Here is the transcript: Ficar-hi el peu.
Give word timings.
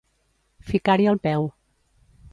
Ficar-hi 0.71 1.07
el 1.13 1.21
peu. 1.29 1.47